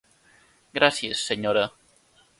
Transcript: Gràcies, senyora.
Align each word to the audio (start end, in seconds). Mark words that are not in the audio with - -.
Gràcies, 0.79 1.23
senyora. 1.29 1.67